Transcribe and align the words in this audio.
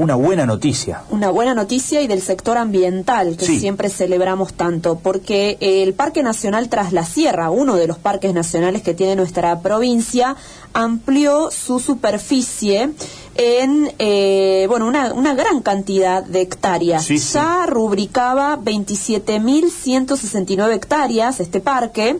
una 0.00 0.14
buena 0.14 0.46
noticia. 0.46 1.02
Una 1.10 1.30
buena 1.30 1.54
noticia 1.54 2.00
y 2.00 2.06
del 2.06 2.22
sector 2.22 2.56
ambiental 2.56 3.36
que 3.36 3.44
siempre 3.44 3.90
celebramos 3.90 4.54
tanto, 4.54 4.98
porque 4.98 5.58
el 5.60 5.92
Parque 5.92 6.22
Nacional 6.22 6.70
Tras 6.70 6.94
la 6.94 7.04
Sierra, 7.04 7.50
uno 7.50 7.76
de 7.76 7.86
los 7.86 7.98
parques 7.98 8.32
nacionales 8.32 8.80
que 8.80 8.94
tiene 8.94 9.14
nuestra 9.14 9.60
provincia, 9.60 10.36
amplió 10.72 11.50
su 11.50 11.80
superficie 11.80 12.92
en 13.34 13.92
eh, 13.98 14.64
bueno 14.68 14.86
una, 14.86 15.12
una, 15.12 15.34
gran 15.34 15.60
cantidad 15.60 16.24
de 16.24 16.40
hectáreas. 16.40 17.06
ya 17.08 17.66
rubricaba 17.66 18.56
27.169 18.58 20.74
hectáreas 20.74 21.40
este 21.40 21.60
parque 21.60 22.16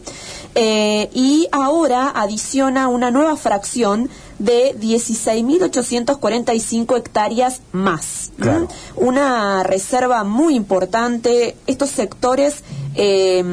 eh, 0.55 1.09
y 1.15 1.49
ahora 1.51 2.13
adiciona 2.15 2.89
una 2.89 3.11
nueva 3.11 3.37
fracción 3.37 4.11
de 4.41 4.75
16.845 4.77 6.97
hectáreas 6.97 7.61
más. 7.73 8.33
Una 8.97 9.63
reserva 9.63 10.25
muy 10.25 10.57
importante. 10.57 11.57
Estos 11.69 11.91
sectores 11.91 12.65
eh, 12.97 13.45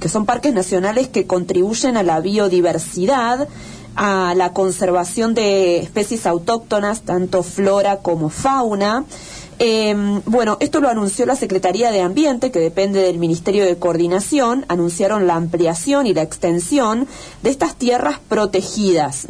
que 0.00 0.08
son 0.08 0.24
parques 0.26 0.54
nacionales 0.54 1.08
que 1.08 1.26
contribuyen 1.26 1.96
a 1.96 2.04
la 2.04 2.20
biodiversidad 2.20 3.48
a 3.96 4.34
la 4.36 4.52
conservación 4.52 5.34
de 5.34 5.78
especies 5.78 6.26
autóctonas, 6.26 7.02
tanto 7.02 7.44
flora 7.44 7.98
como 7.98 8.28
fauna. 8.28 9.04
Em, 9.58 10.20
bueno, 10.26 10.56
esto 10.60 10.80
lo 10.80 10.88
anunció 10.88 11.26
la 11.26 11.36
Secretaría 11.36 11.90
de 11.90 12.00
Ambiente, 12.00 12.50
que 12.50 12.58
depende 12.58 13.00
del 13.00 13.18
Ministerio 13.18 13.64
de 13.64 13.76
Coordinación. 13.76 14.64
Anunciaron 14.68 15.26
la 15.26 15.36
ampliación 15.36 16.06
y 16.06 16.14
la 16.14 16.22
extensión 16.22 17.06
de 17.42 17.50
estas 17.50 17.76
tierras 17.76 18.18
protegidas. 18.28 19.26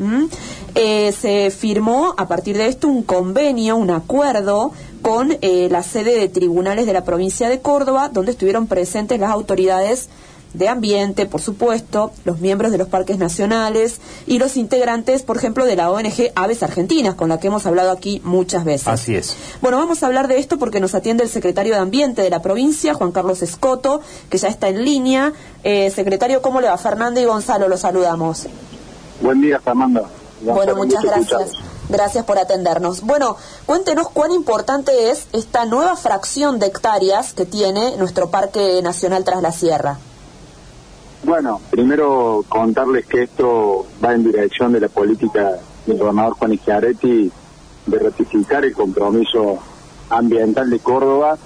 Eh, 0.75 1.13
se 1.13 1.51
firmó 1.51 2.15
a 2.17 2.27
partir 2.27 2.57
de 2.57 2.69
esto 2.69 2.89
un 2.89 3.03
convenio, 3.03 3.77
un 3.77 3.91
acuerdo 3.91 4.73
con 5.03 5.37
eh, 5.43 5.69
la 5.71 5.83
sede 5.83 6.19
de 6.19 6.29
tribunales 6.29 6.87
de 6.87 6.95
la 6.95 7.05
provincia 7.05 7.49
de 7.49 7.61
Córdoba, 7.61 8.09
donde 8.09 8.33
estuvieron 8.33 8.67
presentes 8.67 9.21
las 9.21 9.31
autoridades 9.31 10.09
de 10.55 10.69
ambiente, 10.69 11.27
por 11.27 11.43
supuesto, 11.43 12.13
los 12.25 12.41
miembros 12.41 12.73
de 12.73 12.79
los 12.79 12.89
parques 12.89 13.19
nacionales 13.19 14.01
y 14.27 14.39
los 14.39 14.57
integrantes, 14.57 15.23
por 15.23 15.37
ejemplo, 15.37 15.67
de 15.67 15.77
la 15.77 15.91
ONG 15.91 16.31
Aves 16.35 16.63
Argentinas, 16.63 17.17
con 17.17 17.29
la 17.29 17.39
que 17.39 17.49
hemos 17.49 17.67
hablado 17.67 17.91
aquí 17.91 18.23
muchas 18.25 18.65
veces. 18.65 18.89
Así 18.89 19.15
es. 19.15 19.37
Bueno, 19.61 19.77
vamos 19.77 20.03
a 20.03 20.07
hablar 20.07 20.29
de 20.29 20.39
esto 20.39 20.59
porque 20.59 20.81
nos 20.81 20.95
atiende 20.95 21.25
el 21.25 21.29
secretario 21.29 21.75
de 21.75 21.81
Ambiente 21.81 22.23
de 22.23 22.31
la 22.31 22.41
provincia, 22.41 22.95
Juan 22.95 23.13
Carlos 23.13 23.43
Escoto, 23.43 24.01
que 24.31 24.39
ya 24.39 24.49
está 24.49 24.69
en 24.69 24.85
línea. 24.85 25.33
Eh, 25.65 25.91
secretario, 25.91 26.41
¿cómo 26.41 26.61
le 26.61 26.69
va? 26.69 26.79
Fernando 26.79 27.21
y 27.21 27.25
Gonzalo, 27.25 27.69
los 27.69 27.81
saludamos. 27.81 28.47
Buen 29.21 29.41
día, 29.41 29.61
Fernando. 29.61 30.09
Bueno, 30.41 30.77
muchas 30.77 31.03
gracias. 31.03 31.53
Gracias 31.89 32.25
por 32.25 32.39
atendernos. 32.39 33.03
Bueno, 33.03 33.37
cuéntenos 33.67 34.09
cuán 34.09 34.31
importante 34.31 35.11
es 35.11 35.27
esta 35.33 35.67
nueva 35.67 35.97
fracción 35.97 36.59
de 36.59 36.67
hectáreas 36.67 37.35
que 37.35 37.45
tiene 37.45 37.97
nuestro 37.97 38.31
Parque 38.31 38.81
Nacional 38.83 39.25
Tras 39.25 39.43
la 39.43 39.53
Sierra. 39.53 39.99
Bueno, 41.25 41.59
primero 41.71 42.45
contarles 42.51 43.07
que 43.07 43.23
esto 43.23 43.87
va 44.05 44.13
en 44.13 44.25
dirección 44.25 44.73
de 44.73 44.81
la 44.81 44.89
política 44.89 45.53
del 45.87 45.97
gobernador 45.97 46.35
Juan 46.35 46.59
Schiaretti 46.59 47.33
de 47.87 47.99
ratificar 47.99 48.63
el 48.63 48.75
compromiso 48.75 49.59
ambiental 50.11 50.69
de 50.69 50.79
Córdoba 50.81 51.39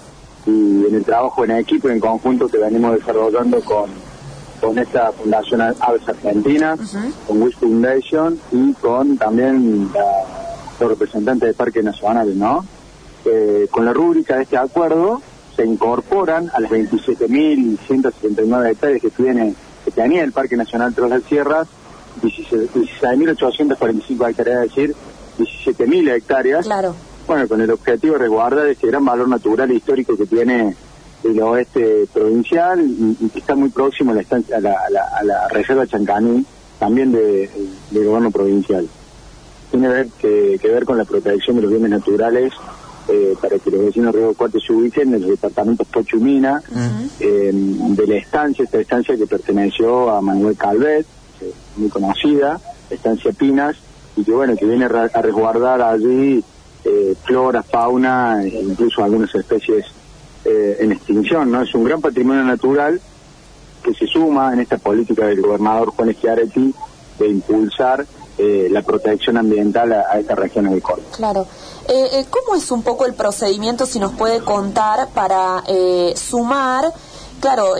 y 0.46 0.84
en 0.84 0.96
el 0.96 1.04
trabajo 1.04 1.44
en 1.44 1.52
equipo, 1.52 1.88
en 1.88 2.00
conjunto 2.00 2.48
que 2.48 2.58
venimos 2.58 2.98
desarrollando 2.98 3.60
con, 3.60 3.88
con 4.60 4.76
esta 4.78 5.12
Fundación 5.12 5.60
Aves 5.60 6.08
Argentina, 6.08 6.76
con 7.28 7.40
Wish 7.40 7.58
Foundation 7.58 8.36
y 8.50 8.72
con 8.74 9.16
también 9.16 9.90
los 10.80 10.90
representantes 10.90 11.50
de 11.50 11.54
Parques 11.54 11.84
Nacionales, 11.84 12.34
¿no? 12.34 12.64
Eh, 13.24 13.68
con 13.70 13.84
la 13.84 13.92
rúbrica 13.92 14.38
de 14.38 14.42
este 14.42 14.56
acuerdo 14.56 15.22
se 15.54 15.64
incorporan 15.64 16.50
a 16.52 16.60
las 16.60 16.70
27.179 16.70 18.70
hectáreas 18.70 19.02
que 19.02 19.10
tiene 19.10 19.54
que 19.84 19.90
tenía 19.90 20.24
el 20.24 20.32
Parque 20.32 20.56
Nacional 20.56 20.94
Tras 20.94 21.10
las 21.10 21.22
Sierras, 21.24 21.68
16.845 22.22 24.30
hectáreas, 24.30 24.64
es 24.64 24.74
decir, 24.74 24.94
17.000 25.38 26.16
hectáreas. 26.16 26.66
Claro. 26.66 26.94
Bueno, 27.26 27.46
con 27.46 27.60
el 27.60 27.70
objetivo 27.70 28.14
de 28.14 28.20
resguardar 28.20 28.66
ese 28.68 28.86
gran 28.86 29.04
valor 29.04 29.28
natural 29.28 29.70
e 29.70 29.74
histórico 29.74 30.16
que 30.16 30.26
tiene 30.26 30.74
el 31.24 31.42
oeste 31.42 32.06
provincial 32.12 32.80
y, 32.80 33.28
que 33.28 33.40
está 33.40 33.54
muy 33.54 33.68
próximo 33.68 34.12
a 34.12 34.14
la, 34.14 34.22
a 34.56 34.60
la, 34.60 35.02
a 35.18 35.24
la, 35.24 35.48
reserva 35.48 35.86
Chancaní, 35.86 36.44
también 36.78 37.12
de, 37.12 37.50
del 37.90 38.04
gobierno 38.04 38.30
provincial. 38.30 38.88
Tiene 39.70 39.88
ver 39.88 40.08
que, 40.18 40.58
ver 40.62 40.84
con 40.84 40.96
la 40.96 41.04
protección 41.04 41.56
de 41.56 41.62
los 41.62 41.70
bienes 41.70 41.90
naturales 41.90 42.52
eh, 43.08 43.34
para 43.40 43.58
que 43.58 43.70
los 43.70 43.86
vecinos 43.86 44.12
de 44.12 44.20
Río 44.20 44.34
Cuarto 44.34 44.60
se 44.60 44.72
ubiquen 44.72 45.14
en 45.14 45.22
los 45.22 45.30
departamentos 45.30 45.86
Pochumina, 45.86 46.62
eh, 47.20 47.50
de 47.52 48.06
la 48.06 48.16
estancia, 48.16 48.64
esta 48.64 48.78
estancia 48.78 49.16
que 49.16 49.26
perteneció 49.26 50.10
a 50.10 50.20
Manuel 50.20 50.56
Calvet, 50.56 51.06
eh, 51.40 51.52
muy 51.76 51.88
conocida, 51.88 52.60
estancia 52.90 53.32
Pinas, 53.32 53.76
y 54.16 54.24
que 54.24 54.32
bueno, 54.32 54.54
que 54.56 54.66
viene 54.66 54.84
a 54.84 55.22
resguardar 55.22 55.80
allí 55.80 56.44
flora, 57.24 57.62
fauna, 57.62 58.42
e 58.44 58.62
incluso 58.62 59.04
algunas 59.04 59.34
especies 59.34 59.84
en 60.44 60.92
extinción, 60.92 61.50
¿no? 61.50 61.62
Es 61.62 61.74
un 61.74 61.84
gran 61.84 62.00
patrimonio 62.00 62.42
natural 62.44 62.98
que 63.82 63.92
se 63.94 64.06
suma 64.06 64.52
en 64.52 64.60
esta 64.60 64.78
política 64.78 65.26
del 65.26 65.42
gobernador 65.42 65.90
Juan 65.90 66.14
Schiaretti 66.14 66.74
de 67.18 67.28
impulsar 67.28 68.06
eh, 68.40 68.68
la 68.70 68.82
protección 68.82 69.36
ambiental 69.36 69.92
a, 69.92 70.16
esta 70.16 70.36
región 70.36 70.66
Córdoba. 70.80 71.08
Claro. 71.16 71.46
Eh, 71.88 72.08
eh, 72.12 72.26
¿Cómo 72.30 72.54
es 72.54 72.70
un 72.70 72.84
poco 72.84 73.04
el 73.04 73.14
procedimiento, 73.14 73.84
si 73.84 73.98
nos 73.98 74.12
puede 74.12 74.44
contar, 74.44 75.08
para 75.08 75.64
sumar? 76.14 76.92
Claro, 77.40 77.74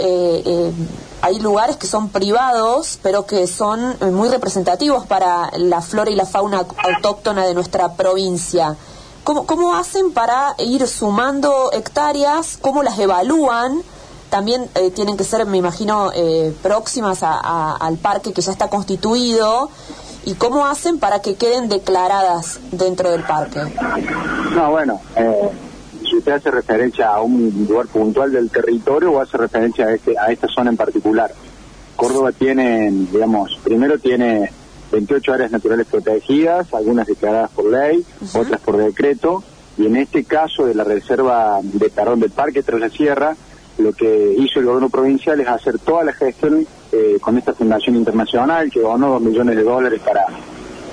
hay 1.20 1.38
lugares 1.38 1.76
que 1.76 1.86
son 1.86 2.08
privados, 2.08 2.98
pero 3.04 3.24
que 3.24 3.46
son 3.46 3.96
muy 4.12 4.28
representativos 4.30 5.06
para 5.06 5.52
la 5.58 5.80
flora 5.80 6.10
y 6.10 6.16
la 6.16 6.26
fauna 6.26 6.66
autóctona 6.76 7.46
de 7.46 7.54
nuestra 7.54 7.92
provincia. 7.92 8.74
¿Cómo, 9.22 9.46
cómo 9.46 9.76
hacen 9.76 10.12
para 10.12 10.56
ir 10.58 10.88
sumando 10.88 11.70
hectáreas? 11.72 12.58
¿Cómo 12.60 12.82
las 12.82 12.98
evalúan? 12.98 13.82
También 14.28 14.68
tienen 14.94 15.16
que 15.16 15.24
ser, 15.24 15.46
me 15.46 15.58
imagino, 15.58 16.10
próximas 16.62 17.20
al 17.22 17.96
parque 17.98 18.32
que 18.32 18.42
ya 18.42 18.50
está 18.50 18.68
constituido 18.68 19.70
¿Y 20.28 20.34
cómo 20.34 20.66
hacen 20.66 20.98
para 20.98 21.22
que 21.22 21.36
queden 21.36 21.70
declaradas 21.70 22.60
dentro 22.70 23.10
del 23.10 23.22
parque? 23.22 23.60
No, 24.54 24.70
bueno, 24.70 25.00
eh, 25.16 25.48
si 26.02 26.18
usted 26.18 26.32
hace 26.32 26.50
referencia 26.50 27.08
a 27.08 27.22
un 27.22 27.66
lugar 27.66 27.86
puntual 27.86 28.30
del 28.30 28.50
territorio 28.50 29.12
o 29.12 29.22
hace 29.22 29.38
referencia 29.38 29.86
a, 29.86 29.94
este, 29.94 30.18
a 30.18 30.30
esta 30.30 30.46
zona 30.48 30.68
en 30.68 30.76
particular. 30.76 31.32
Córdoba 31.96 32.32
tiene, 32.32 32.90
digamos, 33.10 33.58
primero 33.64 33.98
tiene 33.98 34.52
28 34.92 35.32
áreas 35.32 35.50
naturales 35.50 35.86
protegidas, 35.86 36.74
algunas 36.74 37.06
declaradas 37.06 37.50
por 37.52 37.70
ley, 37.70 38.04
otras 38.34 38.60
por 38.60 38.76
decreto, 38.76 39.42
y 39.78 39.86
en 39.86 39.96
este 39.96 40.24
caso 40.24 40.66
de 40.66 40.74
la 40.74 40.84
reserva 40.84 41.58
de 41.62 41.88
Tarón 41.88 42.20
del 42.20 42.32
Parque 42.32 42.62
tras 42.62 42.80
la 42.80 42.90
Sierra, 42.90 43.34
lo 43.78 43.94
que 43.94 44.34
hizo 44.36 44.60
el 44.60 44.66
gobierno 44.66 44.90
provincial 44.90 45.40
es 45.40 45.48
hacer 45.48 45.78
toda 45.78 46.04
la 46.04 46.12
gestión 46.12 46.66
eh, 46.92 47.18
con 47.20 47.36
esta 47.38 47.52
fundación 47.52 47.96
internacional 47.96 48.70
que 48.70 48.80
donó 48.80 49.10
dos 49.10 49.22
millones 49.22 49.56
de 49.56 49.62
dólares 49.62 50.00
para 50.04 50.24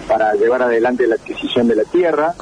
para 0.07 0.33
llevar 0.33 0.61
adelante 0.61 1.07
la 1.07 1.15
adquisición 1.15 1.67
de 1.67 1.75
la 1.75 1.83
tierra 1.83 2.35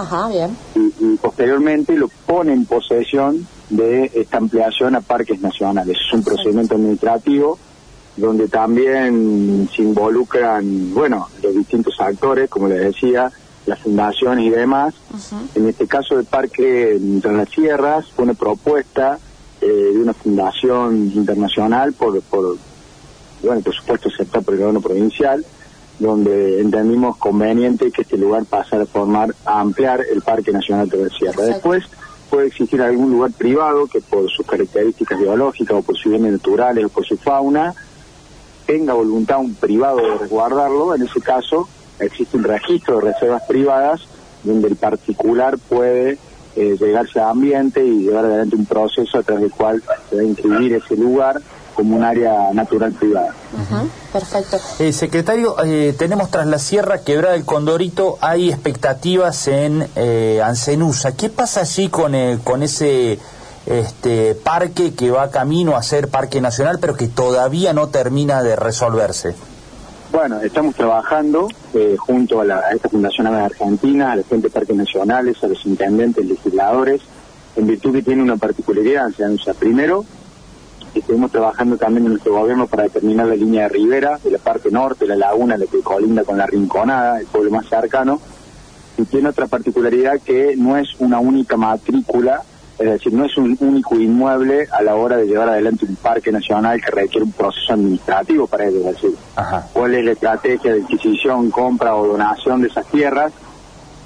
Y, 0.75 1.15
posteriormente 1.17 1.95
lo 1.95 2.09
pone 2.25 2.53
en 2.53 2.65
posesión 2.65 3.47
de 3.69 4.11
esta 4.13 4.37
ampliación 4.37 4.95
a 4.95 5.01
parques 5.01 5.39
nacionales. 5.39 5.97
Es 6.05 6.13
un 6.13 6.23
procedimiento 6.23 6.75
administrativo 6.75 7.57
donde 8.17 8.47
también 8.47 9.69
se 9.75 9.81
involucran, 9.81 10.93
bueno, 10.93 11.27
los 11.41 11.55
distintos 11.55 11.95
actores, 11.99 12.49
como 12.49 12.67
les 12.67 12.79
decía, 12.79 13.31
las 13.65 13.79
fundaciones 13.79 14.45
y 14.45 14.49
demás. 14.49 14.93
En 15.55 15.67
este 15.67 15.87
caso 15.87 16.17
del 16.17 16.25
Parque 16.25 16.97
de 16.99 17.31
las 17.31 17.49
Sierras 17.49 18.05
fue 18.15 18.25
una 18.25 18.33
propuesta 18.33 19.17
eh, 19.61 19.65
de 19.65 19.99
una 19.99 20.13
fundación 20.13 21.11
internacional 21.15 21.93
por, 21.93 22.21
por 22.23 22.57
bueno, 23.43 23.61
por 23.61 23.73
supuesto 23.73 24.09
el 24.19 24.43
gobierno 24.57 24.81
provincial, 24.81 25.45
donde 25.99 26.59
entendimos 26.59 27.17
conveniente 27.17 27.91
que 27.91 28.01
este 28.01 28.17
lugar 28.17 28.45
pasara 28.45 28.83
a 28.83 28.87
formar, 28.87 29.33
a 29.45 29.59
ampliar 29.59 30.01
el 30.11 30.21
Parque 30.21 30.51
Nacional 30.51 30.89
de 30.89 31.03
la 31.03 31.09
Sierra. 31.09 31.43
Después 31.43 31.83
puede 32.29 32.47
existir 32.47 32.81
algún 32.81 33.11
lugar 33.11 33.31
privado 33.31 33.85
que 33.85 34.01
por 34.01 34.29
sus 34.29 34.45
características 34.45 35.19
biológicas 35.19 35.77
o 35.77 35.81
por 35.83 35.95
sus 35.95 36.11
bienes 36.11 36.31
naturales 36.31 36.85
o 36.85 36.89
por 36.89 37.05
su 37.05 37.15
fauna 37.17 37.73
tenga 38.65 38.93
voluntad 38.93 39.39
un 39.39 39.53
privado 39.53 39.97
de 39.97 40.17
resguardarlo. 40.17 40.95
En 40.95 41.03
ese 41.03 41.21
caso 41.21 41.67
existe 41.99 42.37
un 42.37 42.43
registro 42.43 42.99
de 42.99 43.11
reservas 43.11 43.43
privadas 43.47 44.01
donde 44.43 44.67
el 44.67 44.75
particular 44.75 45.57
puede 45.57 46.17
eh, 46.55 46.77
llegarse 46.79 47.19
a 47.19 47.29
ambiente 47.29 47.85
y 47.85 48.03
llevar 48.03 48.25
adelante 48.25 48.55
un 48.55 48.65
proceso 48.65 49.19
a 49.19 49.23
través 49.23 49.43
del 49.43 49.51
cual 49.51 49.83
se 50.09 50.15
va 50.15 50.21
a 50.21 50.25
inscribir 50.25 50.73
ese 50.73 50.95
lugar 50.95 51.39
como 51.73 51.95
un 51.95 52.03
área 52.03 52.51
natural 52.53 52.91
privada. 52.93 53.33
perfecto. 54.11 54.57
Eh, 54.79 54.93
secretario, 54.93 55.55
eh, 55.63 55.95
tenemos 55.97 56.29
tras 56.29 56.47
la 56.47 56.59
Sierra 56.59 56.99
Quebrada 56.99 57.33
del 57.33 57.45
Condorito, 57.45 58.17
hay 58.21 58.49
expectativas 58.49 59.47
en 59.47 59.87
eh, 59.95 60.41
Ancenusa. 60.43 61.15
¿Qué 61.15 61.29
pasa 61.29 61.61
allí 61.61 61.89
con, 61.89 62.15
eh, 62.15 62.39
con 62.43 62.63
ese 62.63 63.19
este, 63.65 64.35
parque 64.35 64.93
que 64.93 65.11
va 65.11 65.29
camino 65.29 65.75
a 65.75 65.83
ser 65.83 66.09
parque 66.09 66.41
nacional, 66.41 66.79
pero 66.79 66.95
que 66.95 67.07
todavía 67.07 67.73
no 67.73 67.87
termina 67.87 68.43
de 68.43 68.55
resolverse? 68.55 69.35
Bueno, 70.11 70.39
estamos 70.41 70.75
trabajando 70.75 71.47
eh, 71.73 71.95
junto 71.97 72.39
a, 72.39 72.45
la, 72.45 72.69
esta 72.71 72.87
Fundación 72.87 73.25
Argentina, 73.27 74.11
a 74.11 74.15
la 74.17 74.23
gente 74.23 74.47
de 74.47 74.53
parques 74.53 74.75
nacionales, 74.75 75.43
a 75.43 75.47
los 75.47 75.65
intendentes, 75.65 76.23
legisladores, 76.23 77.01
en 77.55 77.65
virtud 77.65 77.93
que 77.93 78.03
tiene 78.03 78.21
una 78.21 78.37
particularidad. 78.37 79.07
O 79.07 79.43
sea, 79.43 79.53
primero, 79.55 80.05
estuvimos 80.99 81.31
trabajando 81.31 81.77
también 81.77 82.05
en 82.05 82.11
nuestro 82.13 82.33
gobierno 82.33 82.67
para 82.67 82.83
determinar 82.83 83.27
la 83.27 83.35
línea 83.35 83.63
de 83.63 83.69
ribera, 83.69 84.19
de 84.23 84.31
la 84.31 84.37
parte 84.37 84.71
norte, 84.71 85.05
la 85.05 85.15
laguna, 85.15 85.57
la 85.57 85.65
que 85.65 85.81
colinda 85.81 86.23
con 86.23 86.37
la 86.37 86.45
Rinconada, 86.45 87.19
el 87.19 87.27
pueblo 87.27 87.51
más 87.51 87.67
cercano, 87.67 88.19
y 88.97 89.03
tiene 89.03 89.29
otra 89.29 89.47
particularidad 89.47 90.19
que 90.21 90.55
no 90.55 90.77
es 90.77 90.95
una 90.99 91.19
única 91.19 91.57
matrícula 91.57 92.43
es 92.79 92.89
decir, 92.89 93.13
no 93.13 93.25
es 93.25 93.37
un 93.37 93.55
único 93.59 93.95
inmueble 93.95 94.67
a 94.71 94.81
la 94.81 94.95
hora 94.95 95.17
de 95.17 95.27
llevar 95.27 95.47
adelante 95.47 95.85
un 95.85 95.95
parque 95.95 96.31
nacional 96.31 96.81
que 96.81 96.91
requiere 96.91 97.23
un 97.23 97.31
proceso 97.31 97.73
administrativo 97.73 98.47
para 98.47 98.65
ello. 98.65 98.79
Es 98.79 98.95
decir, 98.95 99.11
cuál 99.71 99.93
es 99.93 100.03
la 100.03 100.11
estrategia 100.11 100.73
de 100.73 100.81
adquisición, 100.81 101.51
compra 101.51 101.95
o 101.95 102.07
donación 102.07 102.61
de 102.61 102.69
esas 102.69 102.85
tierras. 102.87 103.31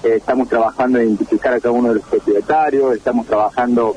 Eh, 0.04 0.16
estamos 0.18 0.50
trabajando 0.50 1.00
en 1.00 1.08
identificar 1.08 1.54
a 1.54 1.60
cada 1.60 1.72
uno 1.72 1.90
de 1.90 1.96
los 1.96 2.04
propietarios, 2.04 2.96
estamos 2.96 3.26
trabajando 3.26 3.96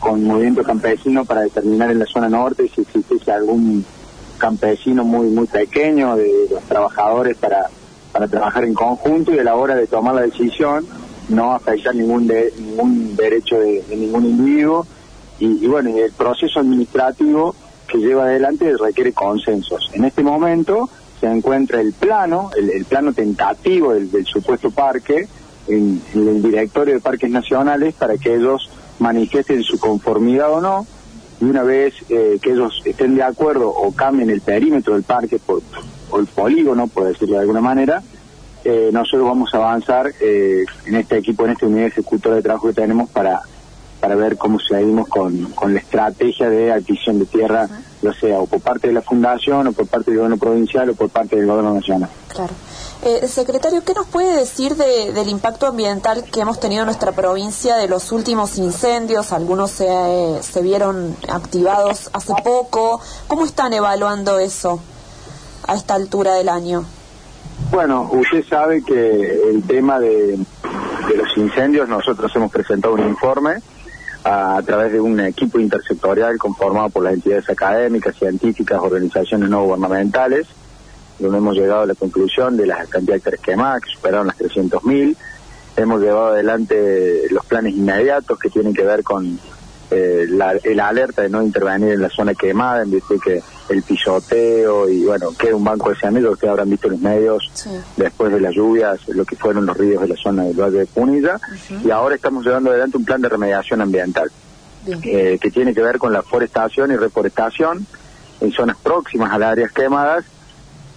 con 0.00 0.24
movimiento 0.24 0.62
campesino 0.62 1.24
para 1.24 1.42
determinar 1.42 1.90
en 1.90 2.00
la 2.00 2.06
zona 2.06 2.28
norte 2.28 2.70
si 2.74 2.80
existe 2.80 3.30
algún 3.30 3.84
campesino 4.38 5.04
muy 5.04 5.28
muy 5.28 5.46
pequeño 5.46 6.16
de 6.16 6.48
los 6.50 6.62
trabajadores 6.64 7.36
para, 7.36 7.68
para 8.10 8.26
trabajar 8.26 8.64
en 8.64 8.74
conjunto 8.74 9.34
y 9.34 9.38
a 9.38 9.44
la 9.44 9.54
hora 9.54 9.76
de 9.76 9.86
tomar 9.86 10.14
la 10.14 10.22
decisión 10.22 10.86
no 11.30 11.54
afectar 11.54 11.94
ningún 11.94 12.26
de, 12.26 12.52
ningún 12.58 13.16
derecho 13.16 13.58
de, 13.58 13.84
ningún 13.90 14.26
individuo. 14.26 14.86
Y, 15.38 15.66
bueno 15.66 15.90
el 15.96 16.12
proceso 16.12 16.60
administrativo 16.60 17.54
que 17.86 17.98
lleva 17.98 18.24
adelante 18.24 18.72
requiere 18.78 19.12
consensos. 19.12 19.90
En 19.94 20.04
este 20.04 20.22
momento 20.22 20.90
se 21.18 21.26
encuentra 21.26 21.80
el 21.80 21.92
plano 21.92 22.50
el, 22.56 22.84
plano 22.84 23.12
tentativo 23.12 23.94
del, 23.94 24.26
supuesto 24.26 24.70
parque 24.70 25.26
en, 25.66 26.02
el 26.14 26.42
directorio 26.42 26.94
de 26.94 27.00
parques 27.00 27.30
nacionales 27.30 27.94
para 27.94 28.18
que 28.18 28.34
ellos 28.34 28.68
manifiesten 29.00 29.62
su 29.62 29.78
conformidad 29.78 30.52
o 30.52 30.60
no 30.60 30.86
y 31.40 31.44
una 31.44 31.62
vez 31.62 31.94
eh, 32.08 32.38
que 32.40 32.52
ellos 32.52 32.82
estén 32.84 33.14
de 33.14 33.22
acuerdo 33.22 33.68
o 33.68 33.92
cambien 33.92 34.30
el 34.30 34.40
perímetro 34.40 34.94
del 34.94 35.02
parque 35.02 35.38
por, 35.38 35.62
o 36.10 36.18
el 36.18 36.26
polígono 36.26 36.86
por 36.86 37.08
decirlo 37.08 37.36
de 37.36 37.40
alguna 37.40 37.60
manera 37.60 38.02
eh, 38.64 38.90
nosotros 38.92 39.26
vamos 39.26 39.54
a 39.54 39.56
avanzar 39.56 40.12
eh, 40.20 40.64
en 40.84 40.94
este 40.94 41.16
equipo, 41.16 41.46
en 41.46 41.52
esta 41.52 41.66
unidad 41.66 41.86
ejecutora 41.86 42.36
de 42.36 42.42
trabajo 42.42 42.68
que 42.68 42.74
tenemos 42.74 43.08
para 43.08 43.40
para 44.00 44.14
ver 44.14 44.36
cómo 44.36 44.58
seguimos 44.58 45.08
con, 45.08 45.44
con 45.52 45.74
la 45.74 45.80
estrategia 45.80 46.48
de 46.48 46.72
adquisición 46.72 47.18
de 47.18 47.26
tierra, 47.26 47.68
ya 48.00 48.12
sea 48.14 48.38
o 48.40 48.46
por 48.46 48.60
parte 48.60 48.88
de 48.88 48.94
la 48.94 49.02
Fundación, 49.02 49.66
o 49.66 49.72
por 49.72 49.86
parte 49.86 50.10
del 50.10 50.18
gobierno 50.18 50.38
provincial, 50.38 50.88
o 50.90 50.94
por 50.94 51.10
parte 51.10 51.36
del 51.36 51.46
gobierno 51.46 51.74
nacional. 51.74 52.08
Claro. 52.28 52.54
Eh, 53.02 53.26
secretario, 53.28 53.82
¿qué 53.82 53.94
nos 53.94 54.06
puede 54.06 54.36
decir 54.36 54.76
de, 54.76 55.12
del 55.12 55.30
impacto 55.30 55.66
ambiental 55.66 56.22
que 56.24 56.40
hemos 56.40 56.60
tenido 56.60 56.82
en 56.82 56.86
nuestra 56.86 57.12
provincia 57.12 57.76
de 57.76 57.88
los 57.88 58.12
últimos 58.12 58.58
incendios? 58.58 59.32
Algunos 59.32 59.70
se, 59.70 60.42
se 60.42 60.60
vieron 60.60 61.16
activados 61.28 62.10
hace 62.12 62.34
poco. 62.44 63.00
¿Cómo 63.26 63.46
están 63.46 63.72
evaluando 63.72 64.38
eso 64.38 64.80
a 65.66 65.76
esta 65.76 65.94
altura 65.94 66.34
del 66.34 66.50
año? 66.50 66.84
Bueno, 67.70 68.10
usted 68.12 68.44
sabe 68.46 68.82
que 68.82 69.50
el 69.50 69.62
tema 69.62 70.00
de, 70.00 70.38
los 71.16 71.36
incendios, 71.36 71.88
nosotros 71.88 72.30
hemos 72.34 72.50
presentado 72.50 72.94
un 72.94 73.06
informe 73.06 73.62
a, 74.24 74.60
través 74.66 74.92
de 74.92 75.00
un 75.00 75.20
equipo 75.20 75.58
intersectorial 75.58 76.36
conformado 76.36 76.90
por 76.90 77.04
las 77.04 77.14
entidades 77.14 77.48
académicas, 77.48 78.16
científicas, 78.16 78.80
organizaciones 78.82 79.48
no 79.48 79.64
gubernamentales, 79.64 80.48
donde 81.20 81.38
hemos 81.38 81.56
llegado 81.56 81.82
a 81.82 81.86
la 81.86 81.94
conclusión 81.94 82.56
de 82.56 82.66
las 82.66 82.88
cantidades 82.88 83.22
quemadas, 83.40 83.82
que 83.82 83.90
superaron 83.90 84.26
las 84.26 84.38
300.000. 84.38 85.16
Hemos 85.76 86.00
llevado 86.00 86.28
adelante 86.28 87.28
los 87.30 87.44
planes 87.46 87.74
inmediatos 87.74 88.38
que 88.38 88.50
tienen 88.50 88.74
que 88.74 88.82
ver 88.82 89.02
con 89.02 89.38
eh, 89.92 90.26
la, 90.28 90.54
alerta 90.86 91.22
de 91.22 91.28
no 91.28 91.42
intervenir 91.42 91.94
en 91.94 92.02
la 92.02 92.10
zona 92.10 92.34
quemada, 92.34 92.82
en 92.82 92.92
virtud 92.92 93.20
que 93.20 93.42
el 93.68 93.82
pisoteo 93.82 94.88
y 94.88 95.04
bueno, 95.04 95.32
queda 95.36 95.56
un 95.56 95.64
banco 95.64 95.90
de 95.90 95.96
cemento 95.96 96.36
que 96.36 96.48
habrán 96.48 96.70
visto 96.70 96.86
en 96.86 96.92
los 96.92 97.00
medios 97.00 97.50
después 97.96 98.32
de 98.32 98.40
las 98.40 98.54
lluvias, 98.54 99.00
lo 99.08 99.24
que 99.24 99.34
fueron 99.34 99.66
los 99.66 99.76
ríos 99.76 100.00
de 100.02 100.08
la 100.08 100.16
zona 100.16 100.44
del 100.44 100.60
Valle 100.60 100.78
de 100.78 100.86
Punilla, 100.86 101.40
y 101.84 101.90
ahora 101.90 102.14
estamos 102.14 102.44
llevando 102.44 102.70
adelante 102.70 102.98
un 102.98 103.04
plan 103.04 103.20
de 103.20 103.28
remediación 103.28 103.80
ambiental 103.80 104.30
eh, 104.86 105.38
que 105.40 105.50
tiene 105.50 105.74
que 105.74 105.82
ver 105.82 105.98
con 105.98 106.12
la 106.12 106.22
forestación 106.22 106.92
y 106.92 106.96
reforestación 106.96 107.84
en 108.40 108.52
zonas 108.52 108.76
próximas 108.80 109.32
a 109.32 109.38
las 109.38 109.52
áreas 109.52 109.72
quemadas, 109.72 110.24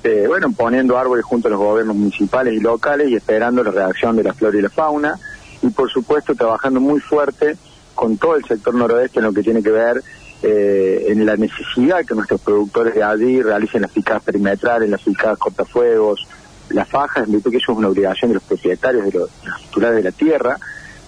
eh, 0.04 0.26
bueno, 0.28 0.52
poniendo 0.52 0.98
árboles 0.98 1.26
junto 1.26 1.48
a 1.48 1.52
los 1.52 1.60
gobiernos 1.60 1.96
municipales 1.96 2.54
y 2.54 2.60
locales 2.60 3.10
y 3.10 3.16
esperando 3.16 3.64
la 3.64 3.72
reacción 3.72 4.16
de 4.16 4.24
la 4.24 4.34
flora 4.34 4.58
y 4.58 4.62
la 4.62 4.70
fauna, 4.70 5.18
y 5.62 5.70
por 5.70 5.90
supuesto 5.90 6.36
trabajando 6.36 6.80
muy 6.80 7.00
fuerte 7.00 7.56
con 7.96 8.18
todo 8.18 8.36
el 8.36 8.44
sector 8.44 8.76
noroeste 8.76 9.20
en 9.20 9.26
lo 9.26 9.34
que 9.34 9.44
tiene 9.44 9.64
que 9.64 9.72
ver 9.72 10.04
eh, 10.42 11.06
en 11.08 11.26
la 11.26 11.38
necesidad 11.38 12.04
que 12.06 12.16
nuestros 12.16 12.42
productores 12.42 12.96
de 12.96 13.02
allí 13.02 13.42
realicen 13.42 13.82
las 13.82 13.92
picadas 13.92 14.24
perimetrales, 14.24 14.90
las 14.90 15.02
picadas 15.02 15.38
cortafuegos, 15.38 16.28
las 16.70 16.90
fajas, 16.90 17.26
en 17.26 17.32
virtud 17.32 17.52
que 17.52 17.58
eso 17.58 17.72
es 17.72 17.78
una 17.78 17.88
obligación 17.88 18.32
de 18.32 18.36
los 18.36 18.44
propietarios 18.44 19.06
de 19.06 19.20
los 19.20 19.30
titulares 19.62 19.98
de 19.98 20.04
la 20.04 20.12
tierra, 20.12 20.58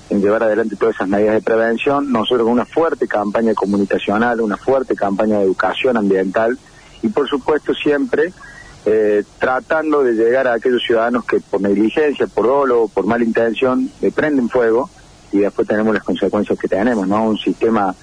en 0.09 0.21
llevar 0.21 0.43
adelante 0.43 0.77
todas 0.77 0.95
esas 0.95 1.09
medidas 1.09 1.33
de 1.33 1.41
prevención, 1.41 2.13
nosotros 2.13 2.43
con 2.43 2.53
una 2.53 2.65
fuerte 2.65 3.09
campaña 3.09 3.53
comunicacional, 3.53 4.39
una 4.39 4.55
fuerte 4.55 4.95
campaña 4.95 5.39
de 5.39 5.43
educación 5.43 5.97
ambiental 5.97 6.57
y 7.01 7.09
por 7.09 7.27
supuesto 7.27 7.73
siempre 7.73 8.31
eh, 8.85 9.23
tratando 9.39 10.03
de 10.03 10.13
llegar 10.13 10.47
a 10.47 10.53
aquellos 10.53 10.83
ciudadanos 10.83 11.25
que 11.25 11.39
por 11.39 11.61
negligencia, 11.61 12.27
por 12.27 12.45
dolo, 12.45 12.87
por 12.87 13.05
mala 13.05 13.23
intención, 13.23 13.89
le 14.01 14.11
prenden 14.11 14.49
fuego 14.49 14.89
y 15.31 15.39
después 15.39 15.67
tenemos 15.67 15.93
las 15.93 16.03
consecuencias 16.03 16.57
que 16.57 16.67
tenemos, 16.67 17.07
¿no? 17.07 17.23
Un 17.23 17.37
sistema 17.37 17.95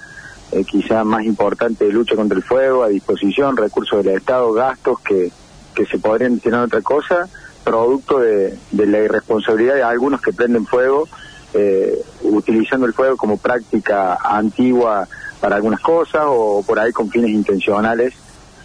eh, 0.51 0.63
quizá 0.65 1.03
más 1.03 1.23
importante 1.23 1.85
de 1.85 1.91
lucha 1.91 2.15
contra 2.15 2.37
el 2.37 2.43
fuego, 2.43 2.83
a 2.83 2.89
disposición, 2.89 3.57
recursos 3.57 4.03
del 4.03 4.17
Estado, 4.17 4.51
gastos 4.51 4.99
que, 4.99 5.31
que 5.73 5.85
se 5.85 5.97
podrían 5.99 6.35
destinar 6.35 6.59
a 6.61 6.65
otra 6.65 6.81
cosa, 6.81 7.27
producto 7.63 8.19
de, 8.19 8.57
la 8.71 8.99
irresponsabilidad 8.99 9.75
de 9.75 9.83
algunos 9.83 10.21
que 10.21 10.33
prenden 10.33 10.65
fuego, 10.65 11.07
eh, 11.53 12.03
utilizando 12.23 12.85
el 12.85 12.93
fuego 12.93 13.15
como 13.15 13.37
práctica 13.37 14.17
antigua 14.23 15.07
para 15.39 15.55
algunas 15.55 15.79
cosas 15.79 16.23
o 16.27 16.63
por 16.65 16.79
ahí 16.79 16.91
con 16.91 17.09
fines 17.09 17.29
intencionales 17.29 18.13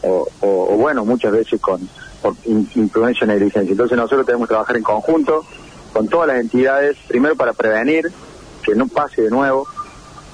o, 0.03 0.29
o, 0.41 0.77
bueno, 0.77 1.05
muchas 1.05 1.33
veces 1.33 1.61
con 1.61 1.89
por 2.23 2.35
influencia 2.45 3.25
o 3.25 3.29
negligencia. 3.29 3.73
Entonces 3.73 3.97
nosotros 3.97 4.27
tenemos 4.27 4.49
que 4.49 4.53
trabajar 4.53 4.77
en 4.77 4.83
conjunto 4.83 5.45
con 5.93 6.09
todas 6.09 6.29
las 6.29 6.41
entidades, 6.41 6.97
primero 7.09 7.37
para 7.37 7.53
prevenir, 7.53 8.11
que 8.63 8.75
no 8.75 8.87
pase 8.89 9.23
de 9.23 9.31
nuevo. 9.31 9.67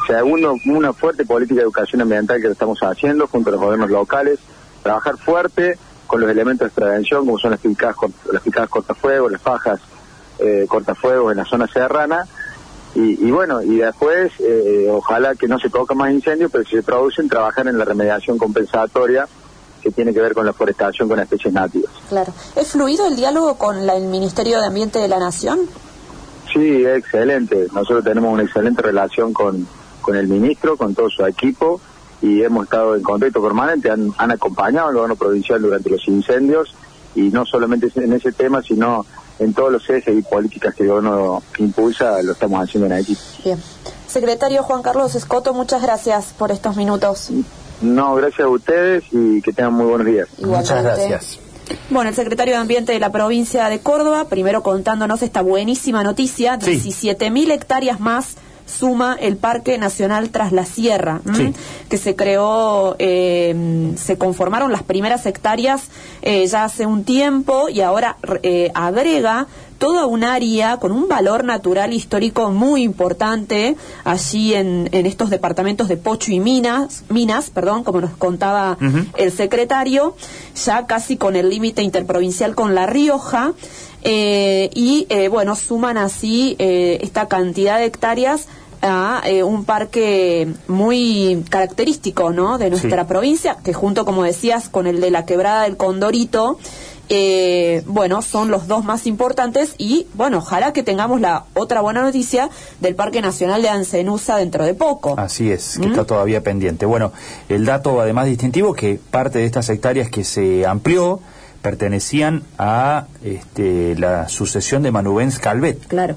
Segundo, 0.07 0.57
una 0.67 0.93
fuerte 0.93 1.25
política 1.25 1.57
de 1.57 1.63
educación 1.63 2.03
ambiental 2.03 2.41
que 2.41 2.49
estamos 2.49 2.79
haciendo 2.83 3.27
junto 3.27 3.51
a 3.51 3.53
los 3.53 3.61
gobiernos 3.61 3.91
locales, 3.91 4.39
trabajar 4.83 5.17
fuerte 5.17 5.79
con 6.07 6.21
los 6.21 6.31
elementos 6.31 6.69
de 6.69 6.81
prevención 6.81 7.25
como 7.25 7.39
son 7.39 7.53
las 7.53 7.61
picadas, 7.61 7.97
las 8.31 8.43
picadas 8.43 8.69
cortafuegos, 8.69 9.33
las 9.33 9.41
fajas 9.41 9.81
eh, 10.39 10.67
cortafuegos 10.69 11.33
en 11.33 11.39
la 11.39 11.45
zona 11.45 11.67
serrana 11.67 12.27
y, 12.97 13.29
bueno, 13.33 13.61
y 13.61 13.79
después 13.79 14.33
eh, 14.39 14.87
ojalá 14.89 15.35
que 15.35 15.49
no 15.49 15.59
se 15.59 15.69
toque 15.69 15.97
más 15.97 16.13
incendios, 16.13 16.51
pero 16.53 16.65
si 16.65 16.77
se 16.77 16.83
producen, 16.85 17.29
trabajar 17.29 17.67
en 17.67 17.77
la 17.77 17.85
remediación 17.85 18.39
compensatoria 18.39 19.27
que 19.85 19.91
tiene 19.91 20.15
que 20.15 20.21
ver 20.21 20.33
con 20.33 20.47
la 20.47 20.55
forestación 20.55 21.07
con 21.09 21.21
especies 21.21 21.53
nativas. 21.53 21.93
Claro. 22.09 22.33
¿Es 22.57 22.69
fluido 22.69 23.07
el 23.07 23.17
diálogo 23.17 23.57
con 23.57 23.89
el 23.89 24.05
Ministerio 24.05 24.59
de 24.59 24.67
Ambiente 24.67 24.99
de 24.99 25.09
la 25.09 25.19
Nación? 25.19 25.61
Sí, 26.53 26.87
excelente. 26.87 27.67
Nosotros 27.73 28.03
tenemos 28.03 28.33
una 28.33 28.45
excelente 28.45 28.81
relación 28.81 29.35
con, 29.35 29.69
con 30.01 30.17
el 30.17 30.27
ministro, 30.27 30.79
con 30.79 30.95
todo 30.95 31.11
su 31.11 31.27
equipo 31.27 31.81
y 32.23 32.43
hemos 32.43 32.65
estado 32.65 32.97
en 32.97 33.03
contacto 33.03 33.43
permanente. 33.43 33.91
Han, 33.91 34.11
han 34.17 34.31
acompañado 34.31 34.89
al 34.89 34.95
gobierno 34.95 35.17
provincial 35.17 35.61
durante 35.61 35.91
los 35.91 36.09
incendios 36.09 36.75
y 37.15 37.29
no 37.29 37.45
solamente 37.45 37.89
en 37.95 38.13
ese 38.15 38.33
tema, 38.33 38.63
sino 38.63 39.05
en 39.39 39.53
todos 39.53 39.71
los 39.71 39.91
ejes 39.91 40.17
y 40.17 40.23
políticas 40.23 40.75
que 40.75 40.85
el 40.85 40.89
gobierno 40.89 41.43
impulsa, 41.59 42.23
lo 42.23 42.33
estamos 42.33 42.63
haciendo 42.63 42.87
en 42.87 43.01
equipo. 43.01 43.21
Bien. 43.45 43.61
Secretario 44.07 44.63
Juan 44.63 44.81
Carlos 44.81 45.15
Escoto, 45.15 45.53
muchas 45.53 45.83
gracias 45.83 46.33
por 46.39 46.53
estos 46.53 46.77
minutos. 46.77 47.31
No, 47.81 48.15
gracias 48.15 48.41
a 48.41 48.49
ustedes 48.49 49.05
y 49.13 49.43
que 49.43 49.53
tengan 49.53 49.75
muy 49.75 49.87
buenos 49.87 50.07
días. 50.07 50.29
Muchas 50.39 50.83
gracias. 50.83 51.39
Bueno, 51.91 52.11
el 52.11 52.17
secretario 52.17 52.55
de 52.55 52.61
Ambiente 52.61 52.93
de 52.93 53.01
la 53.01 53.11
provincia 53.11 53.69
de 53.69 53.81
Córdoba, 53.81 54.29
primero 54.29 54.63
contándonos 54.63 55.23
esta 55.23 55.41
buenísima 55.41 56.03
noticia, 56.03 56.59
sí. 56.61 56.73
17.000 56.73 57.53
hectáreas 57.53 58.01
más 58.01 58.37
suma 58.67 59.17
el 59.21 59.37
Parque 59.37 59.79
Nacional 59.79 60.31
Tras 60.31 60.53
la 60.53 60.65
Sierra. 60.65 61.21
que 61.89 61.99
se 61.99 62.17
creó, 62.17 62.97
eh, 62.99 63.93
se 63.97 64.17
conformaron 64.19 64.73
las 64.73 64.83
primeras 64.83 65.27
hectáreas 65.27 65.83
eh, 66.23 66.47
ya 66.47 66.65
hace 66.65 66.87
un 66.87 67.05
tiempo 67.05 67.69
y 67.69 67.81
ahora 67.83 68.17
eh, 68.43 68.71
agrega 68.75 69.47
toda 69.79 70.07
un 70.07 70.25
área 70.25 70.79
con 70.79 70.93
un 70.93 71.09
valor 71.09 71.45
natural 71.45 71.93
histórico 71.93 72.51
muy 72.51 72.83
importante 72.83 73.77
allí 74.05 74.55
en, 74.55 74.89
en 74.93 75.07
estos 75.07 75.31
departamentos 75.31 75.89
de 75.89 75.97
Pocho 75.97 76.33
y 76.33 76.41
Minas, 76.41 77.05
Minas, 77.09 77.51
perdón, 77.51 77.85
como 77.85 78.01
nos 78.01 78.13
contaba 78.13 78.77
el 79.17 79.33
secretario, 79.33 80.17
ya 80.65 80.87
casi 80.87 81.17
con 81.17 81.37
el 81.37 81.49
límite 81.49 81.83
interprovincial 81.83 82.55
con 82.55 82.75
La 82.75 82.87
Rioja. 82.87 83.53
Eh, 84.07 84.69
y 84.75 85.07
eh, 85.09 85.29
bueno, 85.29 85.57
suman 85.57 85.97
así 85.97 86.57
eh, 86.59 86.99
esta 87.01 87.27
cantidad 87.27 87.79
de 87.79 87.87
hectáreas 87.87 88.47
a 88.87 89.23
un 89.47 89.65
parque 89.65 90.47
muy 90.69 91.43
característico 91.49 92.33
¿no? 92.33 92.59
de 92.59 92.69
nuestra 92.69 93.07
provincia, 93.07 93.57
que 93.65 93.73
junto, 93.73 94.05
como 94.05 94.25
decías, 94.25 94.69
con 94.69 94.87
el 94.87 95.01
de 95.01 95.11
la 95.11 95.25
quebrada 95.25 95.63
del 95.63 95.79
Condorito, 95.79 96.59
eh, 97.09 97.83
bueno, 97.87 98.23
son 98.23 98.51
los 98.51 98.67
dos 98.67 98.85
más 98.85 99.07
importantes 99.07 99.75
y, 99.79 100.07
bueno, 100.15 100.39
ojalá 100.39 100.73
que 100.73 100.83
tengamos 100.83 101.21
la 101.21 101.45
otra 101.55 101.81
buena 101.81 102.03
noticia 102.03 102.49
del 102.81 102.95
Parque 102.95 103.21
Nacional 103.21 103.63
de 103.63 103.69
Ancenusa 103.69 104.37
dentro 104.37 104.65
de 104.65 104.75
poco. 104.75 105.15
Así 105.19 105.51
es, 105.51 105.79
que 105.79 105.87
¿Mm? 105.87 105.91
está 105.91 106.05
todavía 106.05 106.43
pendiente. 106.43 106.87
Bueno, 106.87 107.13
el 107.49 107.65
dato 107.67 108.01
además 108.01 108.27
distintivo 108.27 108.75
que 108.75 108.99
parte 109.11 109.39
de 109.39 109.45
estas 109.45 109.69
hectáreas 109.69 110.09
que 110.09 110.25
se 110.25 110.67
amplió 110.67 111.21
pertenecían 111.61 112.43
a 112.59 113.07
este, 113.23 113.97
la 113.97 114.29
sucesión 114.29 114.83
de 114.83 114.91
Manubens 114.91 115.39
Calvet. 115.39 115.87
Claro. 115.87 116.17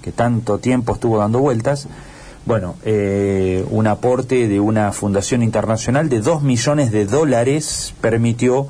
que 0.00 0.10
tanto 0.10 0.58
tiempo 0.58 0.94
estuvo 0.94 1.18
dando 1.18 1.40
vueltas. 1.40 1.86
Bueno, 2.46 2.76
eh, 2.84 3.66
un 3.70 3.86
aporte 3.88 4.48
de 4.48 4.60
una 4.60 4.92
fundación 4.92 5.42
internacional 5.42 6.08
de 6.08 6.20
dos 6.20 6.42
millones 6.42 6.92
de 6.92 7.04
dólares 7.04 7.92
permitió 8.00 8.68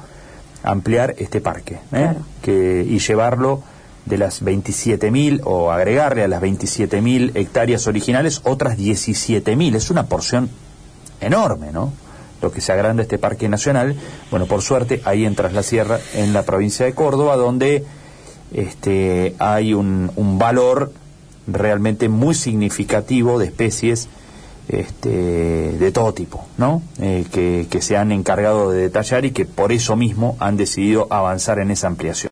ampliar 0.66 1.14
este 1.18 1.40
parque 1.40 1.78
¿eh? 1.92 2.14
que, 2.42 2.84
y 2.86 2.98
llevarlo 2.98 3.62
de 4.04 4.18
las 4.18 4.42
27.000 4.42 5.40
o 5.44 5.72
agregarle 5.72 6.24
a 6.24 6.28
las 6.28 6.42
27.000 6.42 7.32
hectáreas 7.34 7.86
originales 7.86 8.40
otras 8.44 8.76
17.000. 8.76 9.76
Es 9.76 9.90
una 9.90 10.06
porción 10.06 10.50
enorme, 11.20 11.72
¿no? 11.72 11.92
Lo 12.42 12.52
que 12.52 12.60
se 12.60 12.72
agranda 12.72 13.02
este 13.02 13.18
parque 13.18 13.48
nacional. 13.48 13.96
Bueno, 14.30 14.46
por 14.46 14.62
suerte, 14.62 15.00
ahí 15.04 15.24
en 15.24 15.34
Tras 15.34 15.52
la 15.52 15.62
Sierra, 15.62 15.98
en 16.14 16.32
la 16.32 16.42
provincia 16.42 16.84
de 16.84 16.94
Córdoba, 16.94 17.36
donde 17.36 17.84
este, 18.52 19.34
hay 19.38 19.72
un, 19.72 20.12
un 20.16 20.38
valor 20.38 20.92
realmente 21.46 22.08
muy 22.08 22.34
significativo 22.34 23.38
de 23.38 23.46
especies 23.46 24.08
este, 24.68 25.08
de 25.08 25.92
todo 25.92 26.12
tipo, 26.12 26.44
¿no? 26.58 26.82
Eh, 27.00 27.24
que, 27.30 27.66
que 27.70 27.80
se 27.80 27.96
han 27.96 28.12
encargado 28.12 28.70
de 28.70 28.82
detallar 28.82 29.24
y 29.24 29.30
que 29.30 29.46
por 29.46 29.72
eso 29.72 29.96
mismo 29.96 30.36
han 30.40 30.56
decidido 30.56 31.06
avanzar 31.10 31.58
en 31.58 31.70
esa 31.70 31.86
ampliación. 31.86 32.16